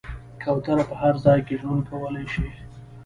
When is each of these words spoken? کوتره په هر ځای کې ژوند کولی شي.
کوتره 0.43 0.83
په 0.89 0.95
هر 1.01 1.13
ځای 1.25 1.39
کې 1.47 1.55
ژوند 1.61 1.81
کولی 1.89 2.25
شي. 2.33 2.47